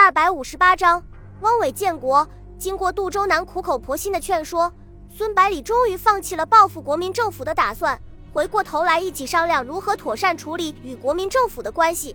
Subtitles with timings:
[0.00, 1.02] 二百五十八章，
[1.40, 2.26] 汪伪建国。
[2.56, 4.72] 经过杜周南苦口婆心的劝说，
[5.10, 8.00] 孙百里终于放弃了报复国民政府的打算，
[8.32, 12.14] 回过头来一起商量如何妥善处理与国民政府的关系。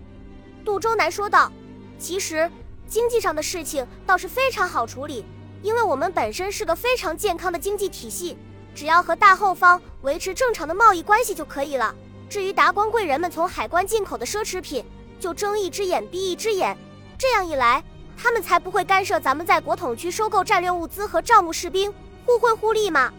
[0.64, 1.52] 杜周南说道
[2.00, 2.50] ：“其实
[2.88, 5.22] 经济上的事情倒是非常好处理，
[5.62, 8.34] 因为我们本身是个非常健康的经济体系，
[8.74, 11.94] 只要和大后方维持正常的贸易关系就可以了。
[12.30, 14.82] 至于达官贵人们从海关进口的奢侈品，
[15.20, 16.74] 就睁一只眼闭一只眼。”
[17.16, 17.82] 这样一来，
[18.16, 21.92] 他们才不会干涉咱们在国统区收购战略物资和招募士兵，
[22.26, 23.12] 互惠互利嘛。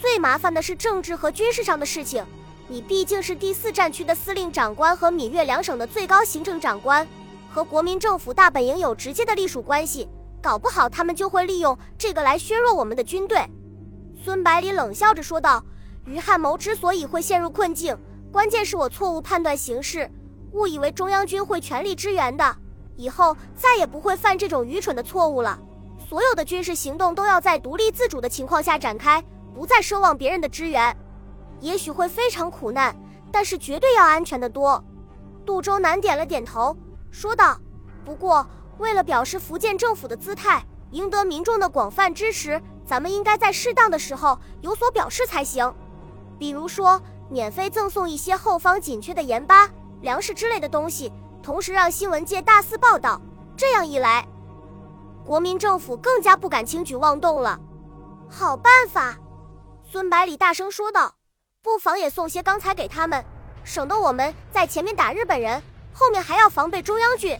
[0.00, 2.24] 最麻烦的是政治和军事上的事情，
[2.68, 7.06] 你毕竟是第四战区的司令长官和闽粤两省的最高行政长官，
[7.50, 10.08] 和国民政府大本营有直接的隶属关系，
[10.42, 13.38] 搞不好他们就会利用这个来削弱我们的军队。
[14.24, 15.62] 孙百里冷笑着说道
[16.06, 17.96] ：“于汉谋之所以会陷入困境，
[18.32, 20.10] 关键是我错误判断形势，
[20.52, 22.56] 误以为中央军会全力支援的。”
[23.00, 25.58] 以后再也不会犯这种愚蠢的错误了。
[26.06, 29.24] 所有的军事行动都要在独立自主的情况下展开，
[29.54, 30.94] 不再奢望别人的支援。
[31.60, 32.94] 也许会非常苦难，
[33.32, 34.82] 但是绝对要安全的多。
[35.46, 36.76] 杜周南点了点头，
[37.10, 37.56] 说道
[38.04, 38.46] ：“不过，
[38.78, 45.72] 为了表示福建政府的姿态，赢得民众的广泛支持，咱们应该在适当的时候有所表示才行。
[46.38, 49.68] 比如说，免费赠送一些后方紧缺的盐巴、
[50.02, 51.10] 粮食之类的东西。”
[51.50, 53.20] 同时让新闻界大肆报道，
[53.56, 54.24] 这样一来，
[55.26, 57.58] 国民政府更加不敢轻举妄动了。
[58.28, 59.18] 好办法，
[59.82, 61.12] 孙百里大声说道
[61.60, 63.24] ：“不妨也送些钢材给他们，
[63.64, 65.60] 省得我们在前面打日本人，
[65.92, 67.36] 后面还要防备中央军。”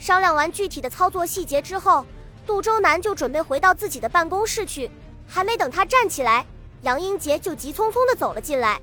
[0.00, 2.02] 商量完具体的操作细节之后，
[2.46, 4.90] 杜周南就准备回到自己的办公室去。
[5.28, 6.46] 还没等他站起来，
[6.80, 8.80] 杨英杰就急匆匆地走了进来。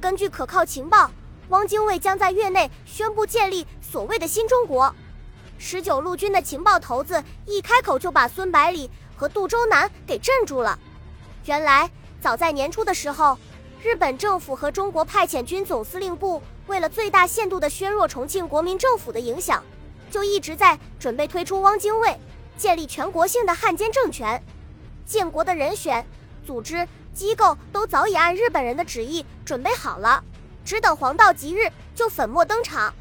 [0.00, 1.10] 根据可靠情报。
[1.50, 4.94] 汪精卫将在月内宣布建立所谓的新中国。
[5.58, 10.78] 十九路军的情报头子一开口就把孙百里和杜周南给镇住了。
[11.46, 11.90] 原来，
[12.20, 13.36] 早在年初的时候，
[13.82, 19.62] 日本政府和中国派遣军总司令部为了最大限度地削弱重庆国民政府的影响，
[20.08, 22.16] 就一直在准备推出汪精卫，
[22.56, 24.40] 建立全国性的汉奸政权。
[25.04, 26.06] 建国的人选、
[26.46, 30.22] 组织、机构都早已按日本人的旨意准备好了。
[30.70, 32.94] 只等黄道吉日就粉墨登场。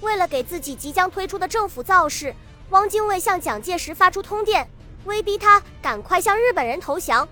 [0.00, 2.34] 为了给自己即将推出的政府造势，
[2.70, 4.66] 汪精卫向蒋介石发出通电，
[5.04, 7.28] 威逼他赶快向日本人投降，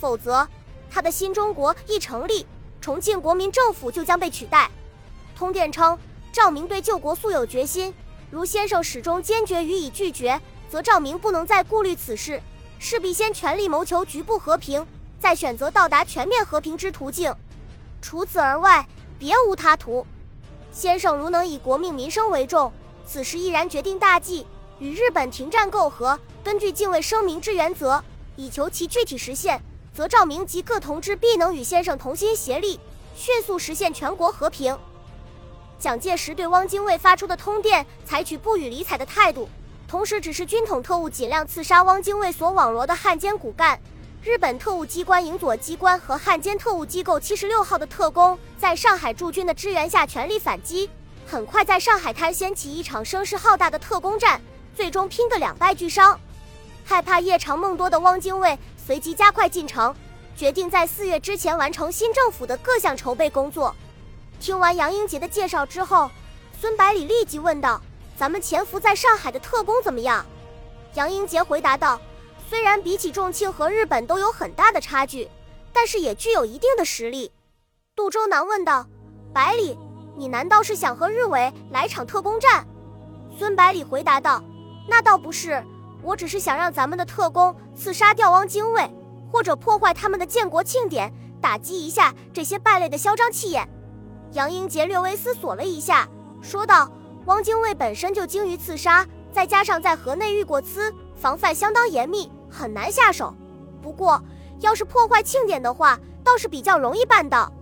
[0.00, 0.46] 否则
[0.88, 2.46] 他的新中国一成立，
[2.80, 4.70] 重庆国民政府就将被取代。
[5.34, 5.98] 通电称，
[6.32, 7.92] 赵明对救国素有决心，
[8.30, 10.40] 如先生始终坚决予以拒绝，
[10.70, 12.40] 则赵明不能再顾虑此事，
[12.78, 14.86] 势必先全力谋求局部和平，
[15.18, 17.34] 再选择到达全面和平之途径。
[18.00, 18.86] 除此而外。
[19.18, 20.06] 别无他途，
[20.72, 22.72] 先生如能以国命民生为重，
[23.06, 24.46] 此时毅然决定大计，
[24.78, 26.18] 与日本停战媾和。
[26.42, 28.02] 根据敬畏声明之原则，
[28.36, 29.62] 以求其具体实现，
[29.94, 32.78] 则赵明及各同志必能与先生同心协力，
[33.14, 34.76] 迅速实现全国和平。
[35.78, 39.48] 蒋介石对汪精卫发出的通电采取不予理睬的态度，
[39.86, 43.78] 同时指示军统特务尽量刺杀汪精卫所网罗的汉奸骨干。
[44.24, 50.88] 日本特务机关营佐机关和汉奸特务机构七十六号的特工，在上海驻军的支援下全力反击，
[51.26, 54.40] 很快在上海滩掀起一场声势浩大的特工战，
[54.74, 56.18] 最终拼个两败俱伤。
[56.86, 59.94] 害怕夜长梦多的汪精卫随即加快进程，
[60.34, 63.76] 决定在四月之前完成新政府的各项筹备工作。
[64.40, 66.10] 听完杨英杰的介绍之后，
[66.58, 67.78] 孙百里立即问道
[68.16, 70.24] ：“咱们潜伏在上海的特工怎么样？”
[70.96, 72.00] 杨英杰回答道。
[72.54, 75.28] 虽然比起重庆和日本都有很大的差距，
[75.72, 77.32] 但是也具有一定的实力。
[77.96, 78.86] 杜周南问道
[79.34, 79.76] ：“百里，
[80.14, 82.64] 你难道是想和日伪来场特工战？”
[83.36, 84.40] 孙百里回答道
[84.88, 85.60] ：“那倒不是，
[86.00, 88.88] 我只是想让咱们的特工刺杀掉汪精卫，
[89.32, 93.68] 或者破坏他们的建国庆典，打击一下这些败类的嚣张气焰。”
[94.30, 96.08] 杨英杰略微思索了一下，
[96.40, 96.88] 说道
[97.26, 103.34] ：“汪精卫本身就精于刺杀，再加上在河内遇过刺。”防范相当严密，很难下手。
[103.82, 104.22] 不过，
[104.60, 107.52] 要是破坏庆典的话，倒是比较容易办到。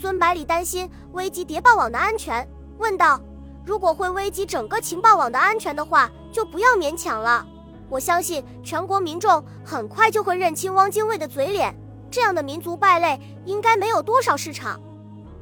[0.00, 2.48] 孙百里担心危及谍报网的安全，
[2.78, 3.20] 问道
[3.66, 7.44] ：“如果会危及整个情报网的安全的话，就不要勉强了。
[7.88, 11.74] 我相信全国民众很快就会认清汪精卫的嘴脸，
[12.10, 14.80] 这样的民族败类应该没有多少市场。”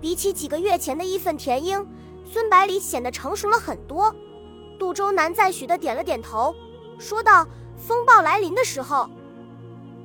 [0.00, 1.86] 比起几个月前的义愤填膺，
[2.24, 4.14] 孙百里显得成熟了很多。
[4.78, 6.54] 杜周南赞许的点了点头。
[6.98, 7.46] 说道
[7.78, 9.08] ：“风暴来临的时候，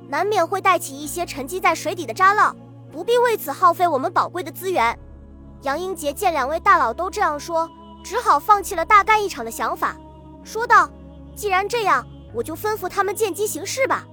[0.08, 2.54] 难免会带起一些沉积在水底的渣滓，
[2.90, 4.98] 不必为此耗费我们宝贵的资源。”
[5.62, 7.68] 杨英杰见两位大佬都这样说，
[8.04, 9.96] 只好放弃了大干一场的想法，
[10.44, 10.88] 说道
[11.34, 14.06] ：“既然这样，我就吩咐他们见机行事吧。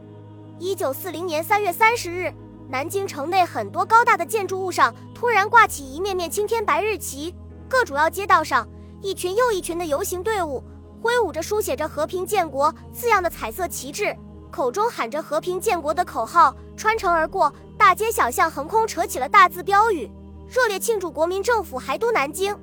[0.58, 2.34] 一九四零年三月三十日，
[2.70, 7.36] 南京城内很多高大的建筑物上突然挂起一面面青天白日旗，
[7.68, 8.66] 各主要街道上，
[9.02, 10.64] 一群又一群的游行队伍
[11.02, 14.16] 挥舞着书写着“和平建国”字样的彩色旗帜，
[14.52, 20.08] 口中喊着“和平建国”的口号，穿城而过，大街小巷横空扯起了大字标语，
[20.48, 22.56] 热烈庆祝国民政府还都南京，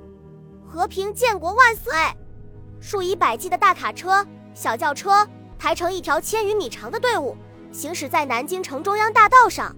[0.64, 1.92] 和平建国万岁！
[2.80, 4.24] 数以百计的大卡车。
[4.54, 5.26] 小轿车
[5.56, 7.36] 排成一条千余米长的队伍，
[7.72, 9.74] 行驶在南京城中央大道上。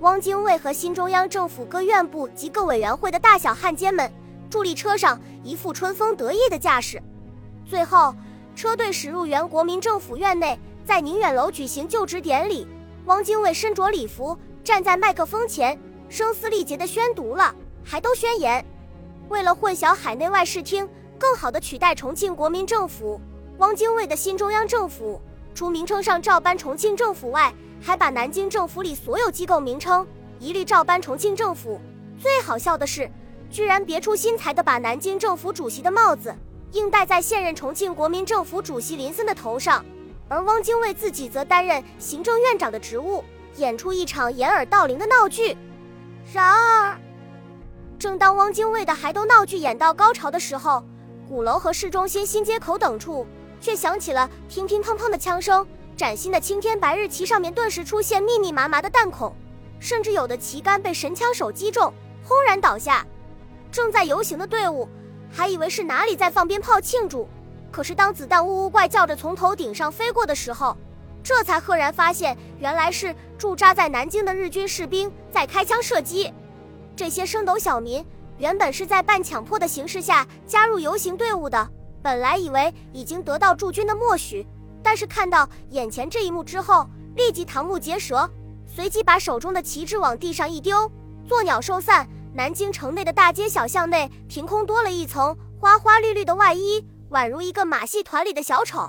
[0.00, 4.08] 汪精卫和新中央政府各院部及各委员会的大小汉奸们
[4.48, 7.02] 伫立车上，一副春风得意的架势。
[7.68, 8.14] 最后，
[8.56, 12.66] 车队驶入原国民政府院内，在宁远楼举行就职典礼。
[13.04, 14.34] 汪精卫身着礼服，
[14.64, 15.78] 站在麦克风前，
[16.08, 17.44] 声嘶力竭地宣读了
[17.84, 18.62] 《还都宣言》。
[19.28, 20.88] 为了混淆海内外视听，
[21.18, 23.20] 更好地取代重庆国民政府。
[23.58, 25.20] 汪精卫的新中央政府，
[25.54, 30.06] 除名称上照搬重庆政府外，还把南京政府里所有机构名称
[30.38, 31.78] 一律照搬重庆政府。
[32.18, 33.10] 最好笑的是，
[33.50, 36.34] 居然别出心裁地把南京政府主席的帽子
[36.72, 39.84] 硬戴在现任重庆国民政府主席林森的头上，
[40.28, 43.24] 而汪精卫自己则担任行政院长的职务，
[43.56, 45.56] 演出一场掩耳盗铃的闹剧。
[46.32, 46.98] 然而，
[47.98, 50.84] 正当汪精卫的还都闹剧演到高潮的时候，
[51.26, 53.26] 鼓楼和市中心新街口等处。
[53.60, 55.66] 却响起了乒乒乓乓的枪声，
[55.96, 59.34] 崭新的青天白日旗上面顿时出现密密麻麻的弹孔，
[59.80, 61.92] 甚至有的旗杆被神枪手击中，
[62.22, 63.04] 轰然倒下。
[63.72, 64.88] 正在游行的队伍
[65.30, 67.28] 还以为是哪里在放鞭炮庆祝，
[67.70, 70.76] 可是当子弹呜呜怪叫着从头顶上飞过的时候，
[71.22, 76.32] 这才赫然发现，原来是驻扎在南京的日军士兵在开枪射击。
[76.96, 78.04] 这些升斗小民
[78.38, 81.68] 原本是在半强迫的形式下加入游行队伍的。
[82.02, 84.46] 本来以为已经得到驻军的默许，
[84.82, 88.28] 但是看到眼前这一幕之后，立即瞠目结舌，
[88.66, 90.90] 随即把手中的旗帜往地上一丢，
[91.28, 92.08] 作鸟兽散。
[92.34, 98.88] 南京城内的大街小巷内，凭空多了一层花花绿绿的外衣，宛如一个马戏团里的小丑。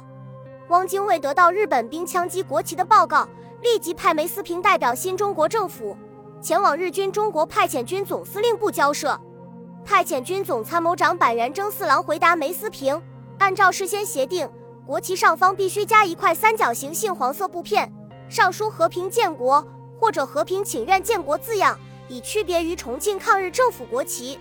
[0.68, 3.28] 汪精卫得到日本兵枪击国旗的报告，
[3.62, 5.98] 立即派梅思平代表新中国政府
[6.42, 9.20] 前往日军中国派遣军总司令部交涉。
[9.84, 13.02] 派遣军总参谋长板垣征四郎回答梅思平。
[13.40, 14.48] 按照事先协定，
[14.86, 17.92] 国旗上方必须加一块三角形杏黄色布片，
[18.30, 19.66] 上书“和平建国”
[20.00, 24.38] 或者“和平请愿建国”字样，以区别于重庆抗日政府国旗。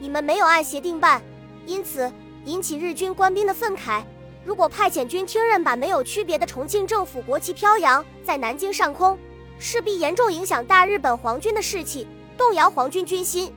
[0.00, 1.22] 你们没有按协定办，
[1.66, 2.10] 因此
[2.44, 4.02] 引起日军官兵的愤慨。
[4.44, 9.16] 如果派遣军听任把没有区别的重庆政府国旗飘扬在南京上空，
[9.58, 13.54] 势必严重影响大日本皇军的士气，动摇皇军军心。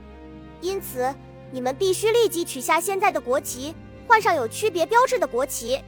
[0.60, 1.12] 因此，
[1.50, 3.74] 你们必须立即取下现在的国旗。
[4.06, 5.78] 换上有区别标志的国旗。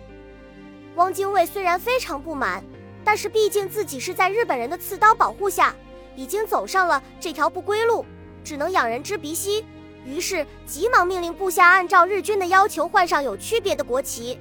[0.96, 2.62] 汪精卫虽然非常不满，
[3.02, 5.74] 但是毕竟自己是在日本人的刺刀保护下，
[6.16, 8.04] 已经走上了这条不归路，
[8.44, 9.64] 只能仰人之鼻息。
[10.04, 14.38] 于是急忙命令部下按照日军的要求换上有区别的国旗。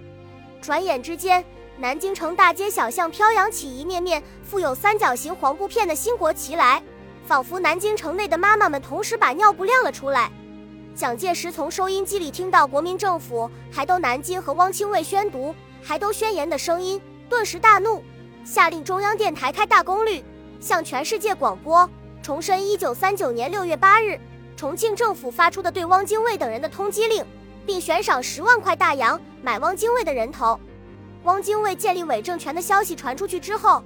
[0.61, 1.43] 转眼之间，
[1.77, 6.81] 南京城大街小巷飘扬起一面面附有三角形黄布片的新国旗来，
[7.25, 10.31] 仿佛南京城内的妈妈们同时把尿布晾了出来。
[10.95, 18.03] 蒋介石从收音机里听到国民政府还都南京和汪精卫宣读还都宣言的声音，顿时大怒，
[18.43, 20.21] 下令中央电台开大功率，
[20.59, 21.89] 向全世界广播，
[22.21, 24.19] 重申一九三九年六月八日
[24.55, 27.25] 重庆政府发出的对汪精卫等人的通缉令，
[27.65, 30.59] 并悬赏十万块大洋买汪精卫的人头。
[31.23, 33.83] 汪精卫建立伪政权的消息传出去之后，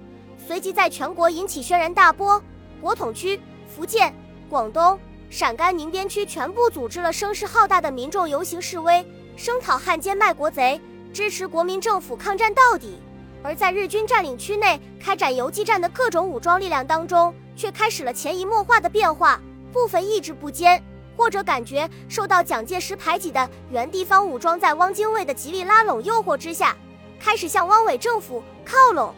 [0.47, 2.41] 随即在全国引起轩然大波，
[2.81, 4.13] 国统区、福建、
[4.49, 4.99] 广东。
[5.29, 9.03] 陕甘宁边区全部组织了声势浩大的民众游行示威，
[9.35, 10.79] 声讨汉奸卖国贼，
[11.11, 12.99] 支持国民政府抗战到底。
[13.43, 19.39] 而在日军占领区内开展游击战的各种武装力量当中，却开始了潜移默化的变化。
[19.73, 20.81] 部分意志不坚，
[21.17, 26.75] 或者感觉受到蒋介石排挤的原地方武装，在汪精卫的极力拉拢诱惑之下，
[27.19, 29.13] 开始向汪伪政府靠拢。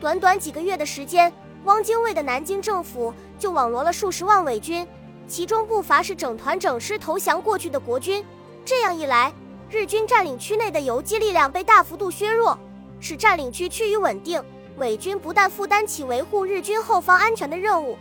[0.00, 1.32] 短短几个月的时间，
[1.64, 4.86] 汪精卫的南京政府就网罗了数十万伪军。
[5.28, 8.24] 其中不乏是整团整师投降过去的国军，
[8.64, 9.32] 这样一来，
[9.70, 12.58] 日军占领区内的游击力量被大幅度削弱，
[13.02, 14.42] 使占领区趋于稳定。
[14.78, 17.98] 伪军不但负担起维护日军后方安全的任务，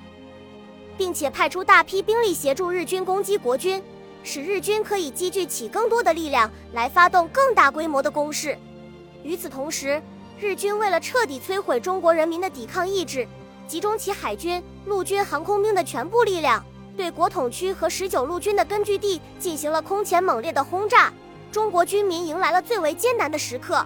[0.97, 3.83] 并且派出大批兵力协助日军攻击国军，
[4.23, 8.57] 使日军可以积聚起更多的力量来发动更大规模的攻势。
[9.21, 10.01] 与此同时，
[10.39, 13.27] 日军为了彻底摧毁中国人民的抵抗意志，
[13.67, 16.63] 集中起海军、陆军、航空兵的全部力量。
[16.95, 21.11] 对国统区和十九路军的根据地进行了空前猛烈的轰炸，
[21.51, 23.85] 中国军民迎来了最为艰难的时刻。